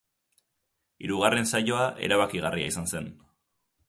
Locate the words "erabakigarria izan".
2.07-2.89